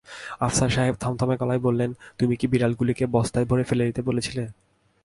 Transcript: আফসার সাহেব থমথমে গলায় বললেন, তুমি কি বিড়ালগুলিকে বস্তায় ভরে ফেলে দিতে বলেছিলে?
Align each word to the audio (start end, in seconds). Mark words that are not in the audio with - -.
আফসার 0.39 0.69
সাহেব 0.69 0.95
থমথমে 0.99 1.35
গলায় 1.37 1.59
বললেন, 1.59 1.93
তুমি 2.19 2.35
কি 2.35 2.45
বিড়ালগুলিকে 2.47 3.05
বস্তায় 3.05 3.45
ভরে 3.45 3.63
ফেলে 3.63 3.83
দিতে 3.85 4.01
বলেছিলে? 4.01 4.43